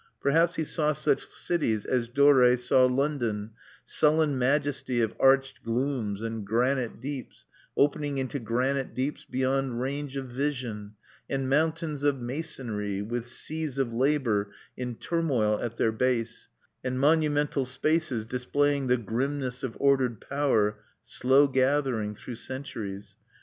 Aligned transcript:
Perhaps 0.19 0.55
he 0.55 0.63
saw 0.63 0.93
such 0.93 1.27
cities 1.27 1.85
as 1.85 2.07
Dore 2.07 2.57
saw 2.57 2.85
London: 2.87 3.51
sullen 3.85 4.35
majesty 4.35 4.99
of 4.99 5.13
arched 5.19 5.61
glooms 5.61 6.23
and 6.23 6.43
granite 6.43 6.99
deeps 6.99 7.45
opening 7.77 8.17
into 8.17 8.39
granite 8.39 8.95
deeps 8.95 9.25
beyond 9.25 9.79
range 9.79 10.17
of 10.17 10.25
vision, 10.25 10.93
and 11.29 11.47
mountains 11.47 12.03
of 12.03 12.19
masonry 12.19 13.03
with 13.03 13.27
seas 13.27 13.77
of 13.77 13.93
labor 13.93 14.49
in 14.75 14.95
turmoil 14.95 15.59
at 15.61 15.77
their 15.77 15.91
base, 15.91 16.49
and 16.83 16.99
monumental 16.99 17.63
spaces 17.63 18.25
displaying 18.25 18.87
the 18.87 18.97
grimness 18.97 19.61
of 19.61 19.77
ordered 19.79 20.19
power 20.19 20.79
slow 21.03 21.45
gathering 21.45 22.15
through 22.15 22.33
centuries. 22.37 23.17